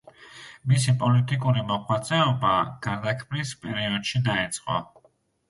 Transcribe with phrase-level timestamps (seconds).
[0.69, 2.55] მისი პოლიტიკური მოღვაწეობა
[2.87, 4.81] გარდაქმნის პერიოდში დაიწყო.